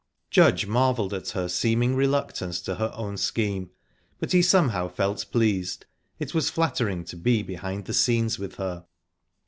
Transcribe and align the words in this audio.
Judge 0.31 0.65
marvelled 0.65 1.13
at 1.13 1.29
her 1.29 1.47
seeming 1.47 1.95
reluctance 1.95 2.59
to 2.59 2.73
her 2.73 2.91
own 2.95 3.17
scheme, 3.17 3.69
but 4.17 4.31
he 4.31 4.41
somehow 4.41 4.87
felt 4.87 5.27
pleased. 5.31 5.85
It 6.17 6.33
was 6.33 6.49
flattering 6.49 7.03
to 7.05 7.15
be 7.15 7.43
behind 7.43 7.85
the 7.85 7.93
scenes 7.93 8.39
with 8.39 8.55
her. 8.55 8.85